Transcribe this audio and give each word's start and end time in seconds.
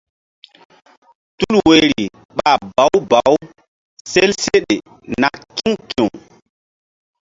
Tul 1.37 1.55
woyri 1.65 2.03
ɓa 2.37 2.51
bawu 2.75 2.97
bawu 3.11 3.37
sel 4.11 4.29
seɗe 4.43 4.75
na 5.19 5.27
ki̧w 5.55 5.73
ki̧w. 5.89 6.07